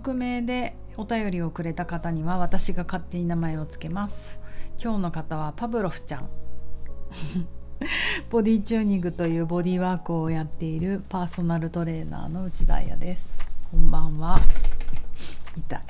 [0.00, 4.40] 匿名でお便りをくれた方には私が勝手に名前を付けます。
[4.82, 6.28] 今日の方はパブロフちゃん。
[8.30, 13.34] ボディチューニングというボディワークをやっているパーソナルトレーナーの内田彩です。
[13.70, 14.38] こんばんは。
[15.56, 15.80] 痛い。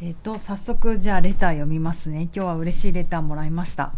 [0.00, 2.22] えっ、ー、と早速じゃあレター読みますね。
[2.22, 3.92] 今日は嬉しいレターもらいました。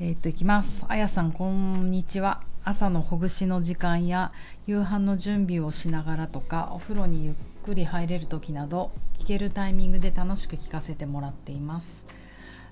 [0.00, 0.86] えっ、ー、といきます。
[0.88, 2.40] あやさんこんにちは。
[2.64, 4.32] 朝のほぐしの時間や
[4.66, 12.06] 夕飯の準備をしながらとかお風呂にゆっくり入れる時など聞けるタイミングで楽しく聞かせてもらっています。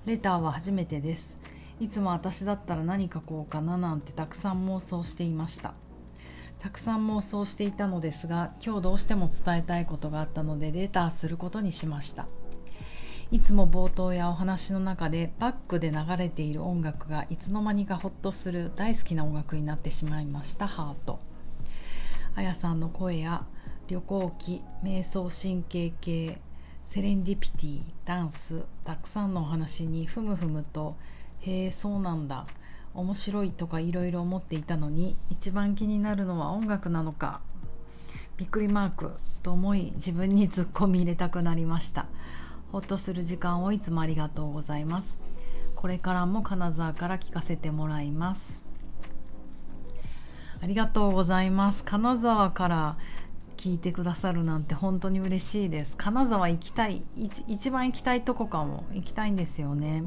[0.05, 1.37] レターは初めてです。
[1.79, 5.73] いつも私だったら何書こうかななんてたくさん妄想していました。
[6.59, 12.27] たくさん妄想していたのですが今日どうしても伝えたいことがあったのでレターすることにしました。
[13.31, 21.19] いつも冒頭やお話の中でバックで流れている音楽がいつの間にかホッとする大好きな音楽になってしまいましたハート。
[22.35, 23.45] あやさんの声や
[23.89, 26.39] 旅行記瞑想神経系
[26.89, 30.95] セレンディピティダンスたくさんのお話にふむふむと
[31.39, 32.45] へえそうなんだ
[32.93, 37.41] 面白いとかいろいろ思っていたのに一番気になるのは音楽なのか
[38.37, 42.05] びっくりマークと思い自分に突っ込み入れたくなりました。
[42.71, 45.17] ほっとする時間をいつもありがとうございます。
[45.75, 48.63] これからも金沢から聞かせてもらいます。
[50.61, 51.83] ありがとうございます。
[51.83, 52.97] 金沢から
[53.59, 55.97] 聞いてくださるなんて本当に嬉しいです。
[55.97, 60.05] 金沢行きたい一番行きたいとこかも行きたいんですよね。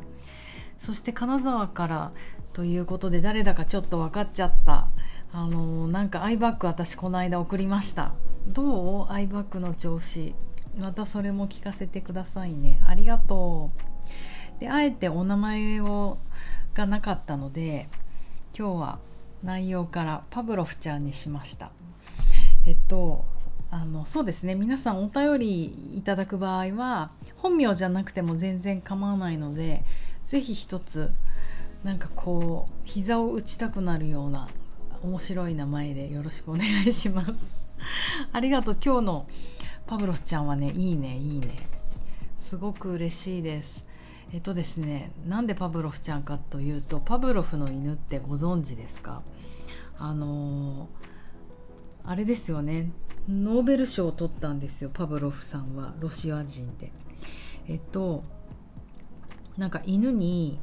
[0.78, 2.12] そして金沢から
[2.55, 4.89] ということで誰だかちょっと分かっちゃった。
[5.34, 8.14] あのなんかアイバッグ私この間送りました。
[8.47, 9.12] どう？
[9.12, 10.34] アイバッグの調子。
[10.78, 12.80] またそれも聞かせてくださいね。
[12.86, 13.70] ありがと
[14.56, 14.61] う。
[14.61, 16.17] であえてお名前を
[16.73, 17.91] がなかったので
[18.58, 18.98] 今日は
[19.42, 21.70] 内容からパブロフちゃんにしました。
[22.64, 23.27] えっと
[23.73, 24.55] あのそうですね。
[24.55, 29.83] 皆さんお便りいただく場合は本名じゃなくても全然構わないので
[30.27, 31.11] 是非一つ
[31.83, 34.47] なんかこう膝を打ちたくなるような
[35.02, 37.33] 面白い名前でよろしくお願いします。
[38.30, 38.77] ありがとう。
[38.85, 39.27] 今日の
[39.86, 41.48] パブロフちゃんはねいいねいいね。
[42.36, 43.86] すごく嬉しいです。
[44.35, 49.23] えっとですねなんでパブロフちゃんかというとパブロフの犬ってご存知ですか？
[49.98, 51.11] あのー、
[52.05, 52.90] あれですよね。
[53.29, 55.95] ノーベル賞を取ったんですよパブロフさんは。
[56.01, 56.92] ロシア人で。
[57.68, 58.24] えっと
[59.57, 60.58] なんか犬に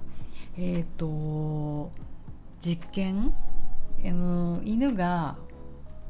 [0.57, 1.91] えっ、と
[2.59, 3.33] 実験、
[4.03, 5.37] えー、犬が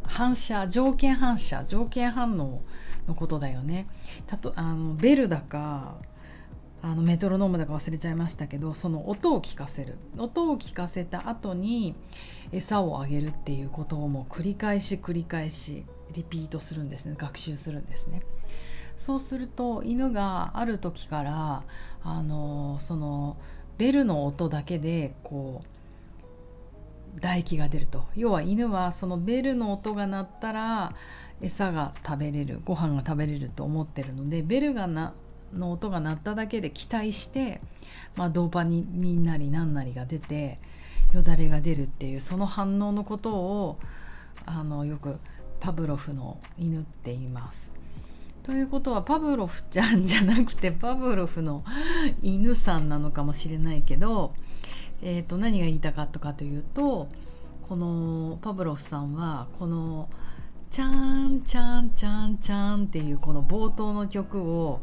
[0.03, 2.63] 反射条件反射条件反応
[3.07, 3.88] のことだよね。
[4.25, 5.97] たとあのベルだか
[6.81, 11.95] あのメトロノームだか忘れちゃいましたけどその音を聞かせる音を聞かせた後に
[12.51, 18.22] 餌をあげるっていうことをもう繰り返し繰り返しリピートするんですね学習するんですね。
[18.97, 21.63] そうすると犬がある時から
[22.03, 23.38] あのその
[23.78, 25.63] ベルの音だけでこ
[27.16, 30.94] う唾液が出ると要は犬はそのベルの音が鳴ったら
[31.41, 35.13] 餌が食べれるご飯が食べれると思ってるのでベルがな
[35.54, 37.62] の音が鳴っただけで期待して、
[38.16, 40.58] まあ、ドーパミンなり何なりが出て
[41.14, 43.80] よだれが出るっていうその反応のことを
[44.46, 45.20] あのよく
[45.60, 47.70] パブロフの犬って言います。
[48.44, 51.64] ということはパブロフちゃんじゃなくてパブロフの
[52.24, 54.34] 犬さんなのかもしれないけど、
[55.04, 57.10] えー、と何が言いたかったかというと
[57.68, 60.10] このパブロフさんはこの
[60.72, 64.80] 「チャンチャンチャンチャン」っていうこの冒頭の曲を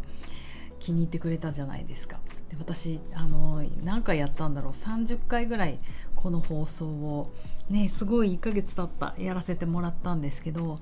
[0.80, 2.18] 気に入ってくれたじゃないですか。
[2.50, 5.78] で私あの何回やったんだろう30回ぐらい
[6.14, 7.32] この放送を
[7.68, 10.78] ねすごい1ヶ月経ったやらせてもらったんですけど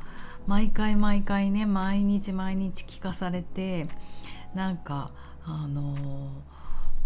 [0.47, 3.89] 毎回毎回ね毎日毎日聞かされて
[4.55, 5.11] なんか
[5.45, 5.95] あの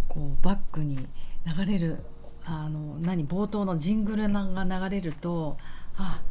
[0.08, 1.08] こうバックに
[1.46, 1.98] 流れる
[2.44, 5.56] あの何冒頭のジングルが流れると
[5.96, 6.22] あ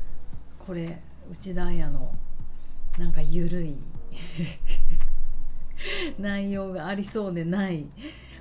[0.65, 2.13] これ内田彩の
[2.97, 3.77] なんかゆるい
[6.19, 7.85] 内容がありそうでない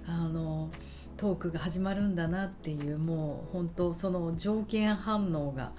[0.06, 0.70] あの
[1.16, 5.72] トークが始まるんだなっていうもう本当その条件反応が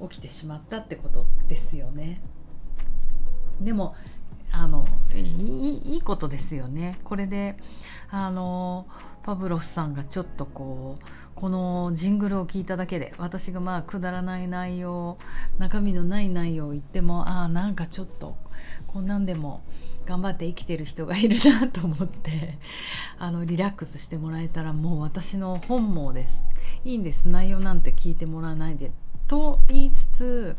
[0.00, 2.20] 起きてしまったってことですよね。
[3.60, 3.94] でも
[4.52, 6.98] あのいいことですよね。
[7.04, 7.56] これで
[8.10, 8.86] あの
[9.24, 11.04] パブロフさんがちょっとこう
[11.34, 15.18] このジングルを聞いただけで私がまあくだらない内容
[15.58, 18.36] 中身のない内容を言ってもああなんかちょっと
[18.86, 19.62] こんなんでも
[20.06, 22.58] 頑張って生きてる人がいるなと思って
[23.18, 26.42] あのリラックスしてもらえたらもう私の本望です
[26.84, 28.90] いいんです内容なんて聞いてもらわないで
[29.28, 30.56] と言いつつ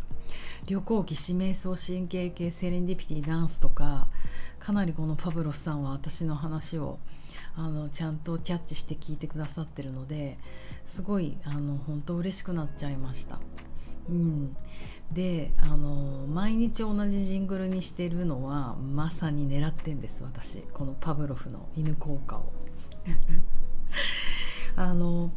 [0.65, 4.07] 旅行記指名送神経系セレンディピティダンスとか
[4.59, 6.97] かなりこのパブロスさんは私の話を
[7.55, 10.37] あのちゃんとキャッチして聞いてくださってるので
[10.85, 13.39] すごいあの本当嬉しくなっちゃいました。
[14.09, 14.55] うん、
[15.11, 20.61] であの毎日同じジングルにしてるのはまさに狙ってんです私。
[20.73, 22.53] このパブロフの犬効果を。
[24.75, 25.31] あの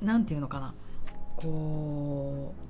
[0.00, 0.74] 何て言うのかな。
[1.36, 2.66] こう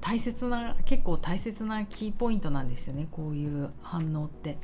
[0.00, 4.58] 大切な結構大切なキーポイントなんですよねこういう反応って。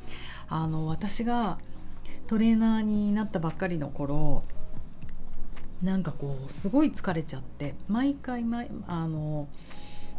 [0.48, 1.58] あの私が
[2.26, 4.44] トレーナーになったばっかりの頃
[5.84, 9.48] なんかこうすごい疲れちゃって毎回毎あの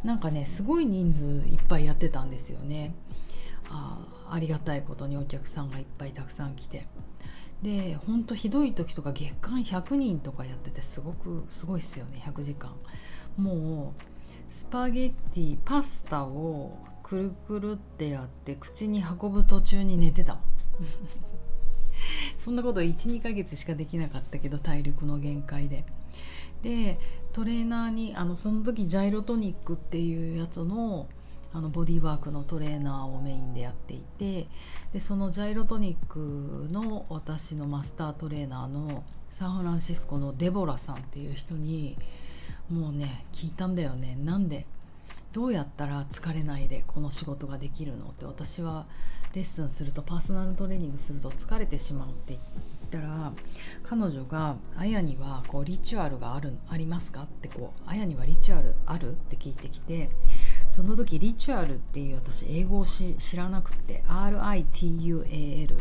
[0.04, 2.94] なんかねすごい人数いっぱいやってたんですよね。
[3.70, 6.88] あありがたいことにお客さんがいっぱいたくさん来て。
[7.64, 12.72] でほんとひどい時とか月間100人とかやっててすごくすごいっすよね100時間。
[13.38, 20.40] もうスパゲッティパスタをくるくるってやって口に運ぶ途中に寝てた。
[22.40, 25.86] そんなこと12ヶ月しかできなかったけど体力の限界で。
[26.62, 27.00] で
[27.32, 31.08] トレーナーにあのその時ジャイロトニックっていうやつの
[31.54, 34.48] あのボディーワークのトレーナーをメインでやっていて
[34.94, 41.98] でそのジャイロトニックの私のマスタートレーナーのサンフランシスコのデボラさんっていう人に
[42.70, 44.18] もうね聞いたんだよね。
[44.22, 44.66] なんで
[45.34, 48.86] どうやったら疲れないでこの仕事ができるのって私は
[49.36, 52.40] レッスンするとパーソナルトレーニングすると疲れてしまうって言っ
[52.90, 53.32] たら
[53.84, 60.10] 彼女が「あやにはこうリチュアルがあるありますか?」ってこう「あやにはリチュアルある?」って聞いてきて
[60.70, 65.78] その時リチュアルっていう私英語を知らなくて RITUAL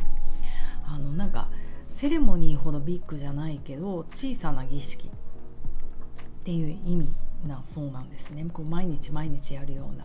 [0.87, 1.49] あのなんか
[1.89, 5.11] セレモニーほどビッグじゃないけど小さな儀式っ
[6.45, 7.13] ていう意味
[7.47, 10.05] なそうなんですねこう毎日毎日やるような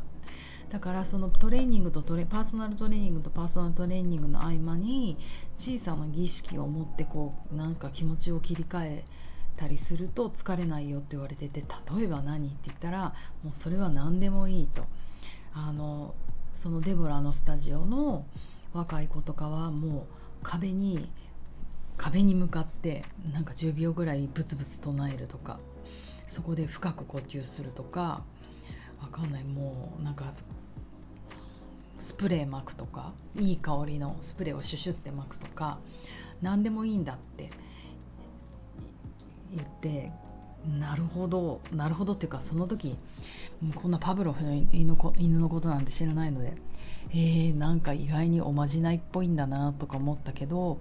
[0.70, 5.18] だからそのトレーニングとトレパーソナルトレーニングとパーソナルトレーニングの合間に
[5.58, 9.06] 小さな儀式を持ってこうなんか気持ちを切り替え
[9.58, 11.62] たりすると疲れないよって言われてて
[11.98, 13.14] 例えば何って言ったら
[13.44, 14.86] もうそれは何でもいいと。
[15.54, 16.14] あの
[16.56, 18.26] そのデボラのスタジオの
[18.74, 21.10] 若い子とかはもう壁に
[21.98, 25.60] 壁に向かってなんか10秒ぐらいブツブツ唱えるとか
[26.28, 28.24] そこで深く呼吸するとか
[29.02, 29.44] わかんない。
[29.44, 30.34] もうなんか
[32.00, 35.78] スプレー巻くとかいい香りのスプレーをシュシュって巻くとか
[36.42, 37.50] 何でもいいんだって
[39.56, 40.12] 言って
[40.80, 42.98] なるほどなるほどっていうかその時
[43.76, 46.54] こんなパブロフの犬のことなんて知らないので
[47.12, 50.80] えー、なんか意外におまじないっぽいんだなとか思ったけど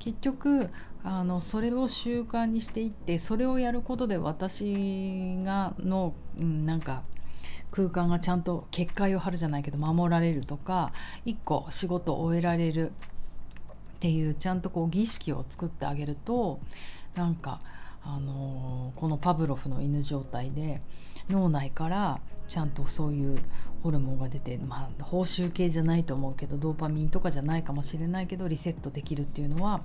[0.00, 0.68] 結局
[1.04, 4.74] あのそれを習慣にしていってそれをやることで私
[5.44, 7.02] がの、うん、なんか
[7.70, 10.92] 空間がちゃんと結界を張るじゃないけど守られるとか
[11.24, 12.92] 一個仕事を終えられるっ
[14.00, 16.60] ていうちゃんとこう儀式を作ってあげると
[17.14, 17.60] なんか
[18.02, 20.80] あのー、このパブロフの犬状態で
[21.28, 23.38] 脳内からちゃんとそういう
[23.82, 29.82] ホルモンが出て、まあ、報酬系じゃないと思うけどドーパミンとかじゃないかもしれないけどリセットできるっていうのは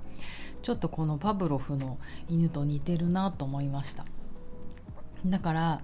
[0.62, 1.98] ちょっとこのパブロフの
[2.28, 4.04] 犬と似てるなと思いました。
[5.24, 5.80] だから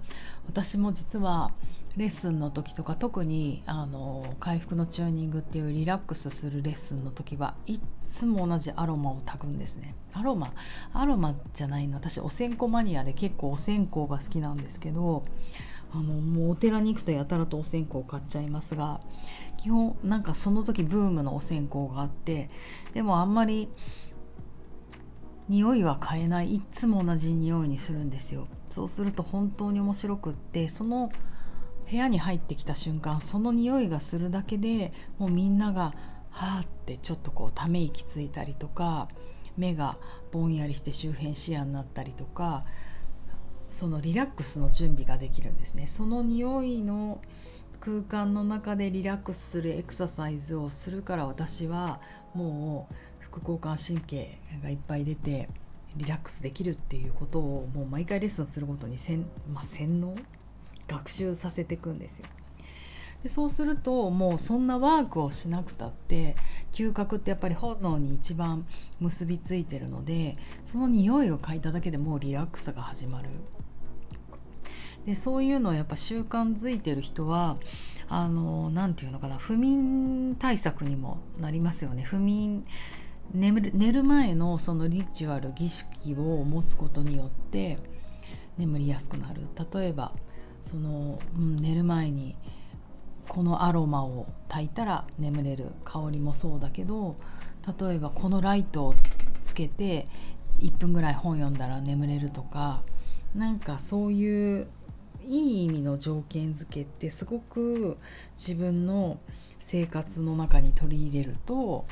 [0.47, 1.53] 私も実は
[1.97, 7.79] レッスンの時とか特にあの回復のチューニングっていうリラックスするレッスンの時はい
[8.13, 9.95] つも同じアロマを炊くんですね。
[10.15, 10.53] アロマ
[10.95, 11.97] アロマじゃないの。
[11.97, 15.25] 私お線香マニアで結構お線香が好きなんですけど
[15.93, 19.01] あのもうお寺に行くとやたらとお線香を買っちゃいますが
[19.59, 22.49] 基本なんかその時ブームのお線香があって
[22.95, 23.69] でもあんまり
[25.53, 26.55] 匂いは変えない。
[26.55, 28.49] いつも同じ匂いにするんですよ。
[28.71, 31.13] そうすると本当に面白くってその
[31.91, 35.93] 部屋に入ってきた瞬間その匂いがするだけでもうみんなが
[36.31, 39.09] はあってちょっとこうため息ついたりとか
[39.59, 39.99] 目が
[40.31, 42.65] ぼんやりして周辺視野になったりとか
[43.69, 45.87] そのリラックスの準備ができるんですね。
[45.87, 47.21] その匂いの
[47.81, 52.01] 空間の中でリラックスするエクササイズをするから私は
[52.33, 52.95] もう
[53.33, 55.49] 副交感神経がいっぱい出て
[55.97, 60.15] リラックスできるっていうことをもう毎回レッスンするごとに洗,、まあ、洗脳
[60.89, 62.27] 学習させていくんですよ。
[63.23, 66.35] でそうするともうそんなワークをしなくたって
[66.73, 68.67] 嗅覚ってやっぱり本能に一番
[69.01, 73.29] 結びついてるのでその匂いを嗅いだだけでもうリラックスが始まる
[75.07, 77.57] でそういうのをやっぱ習慣づいてる人は
[78.09, 82.65] あの何て言うのかな不眠対策にもなりますよね不眠
[83.33, 87.79] 眠る寝る前のそのリチュアル儀式を持つことによって
[88.59, 89.43] 眠りやすくなる。
[89.73, 90.13] 例えば
[90.65, 92.37] その、うん、寝る前に
[93.29, 95.73] このアロマを焚いたら眠れる。
[95.85, 97.17] 香りもそうだけど
[97.81, 98.95] 例えばこのライトを
[99.43, 100.07] つけて
[100.61, 102.83] 1分ぐらい本読んだら眠れるとか
[103.35, 104.69] なんかそういう
[105.25, 107.97] いい意味の条件付けってすごく
[108.37, 109.19] 自分の
[109.61, 111.87] 生活の中に取り入れると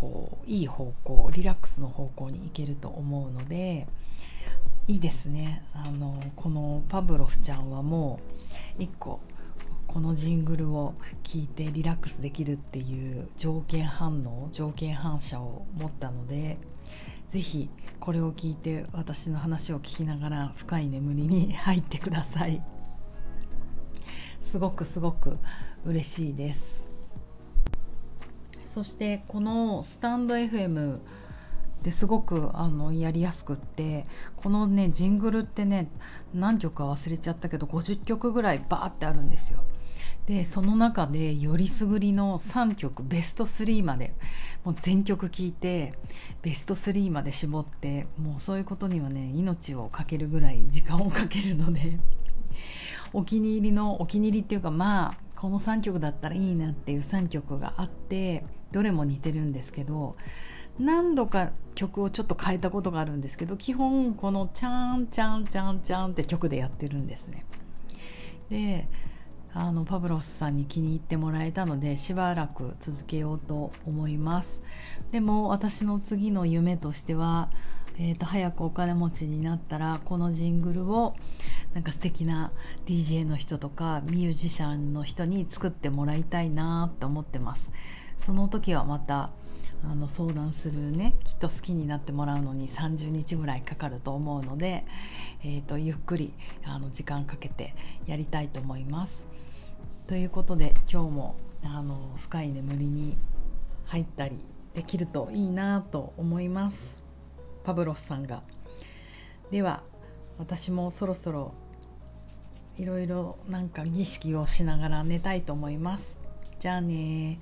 [0.00, 3.88] こういい方向リラックスの方向に行けると思うので
[4.86, 5.64] いいですね。
[5.74, 8.20] あのこのパブロフちゃんはも
[8.78, 9.20] う1個
[9.88, 16.58] このジングルを聞いてリラックスできるっていう条件反応条件反射を持ったので
[17.30, 22.62] 是非これを聞いて私の話を聞きながら深い眠りに 入ってください。
[24.40, 25.38] すごくすごく
[25.84, 26.87] 嬉しいです。
[28.78, 31.00] そしてこのスタンド FM
[31.82, 34.06] ですごくあのやりやすくって
[34.36, 35.90] このねジングルってね
[36.32, 39.58] 何曲か忘れちゃったけど50曲ぐらいバーってあるんですよ。
[40.26, 44.14] でその中でよりすぐりの3曲ベスト3まで
[44.62, 45.92] もう全曲聴いて
[46.42, 51.98] ベスト3まで絞ってもうそういうことにはね命を懸けるぐらい時間をかけるので
[53.12, 60.16] お気に入りのお気に入りっていうかまあこの3曲だったらいいなっていう3曲があってどれも似てるんですけど
[60.80, 67.44] 何度か曲をちょっと変えたことがあるんですけど基本この「チャンチャンチャンチャン」って曲でやってるんですね。
[68.50, 68.88] で
[69.54, 74.60] あのパブロスさんに気に入ってもらえたのでしばらく続けようと思います
[75.10, 77.50] でも私の次の夢としては、
[78.00, 81.16] えーと、早くお金持ちになったらこのジングルを
[81.74, 82.52] なんか素敵な
[82.86, 87.70] DJ の人とかミュージシャンの人に作ってもらいたいなと思ってます
[88.18, 89.30] その時はまた
[89.84, 94.84] あの相談するねきっと好きになってもらうのに30日ぐらいかかると思うので、
[95.42, 97.74] えーとゆっくりあの時間かけて
[98.06, 99.26] やりたいと思います。
[100.08, 103.18] ということで今日もあの深い眠りに
[103.84, 104.40] 入ったり
[104.74, 107.07] できるといいなと思います
[107.68, 108.42] パブロスさんが。
[109.50, 109.82] では
[110.38, 111.52] 私もそろそろ
[112.78, 116.18] いろいろなんか儀式をしながら寝たいと思います。
[116.60, 117.38] じゃあね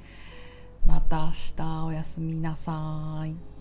[0.84, 3.55] また明日おやすみなさい。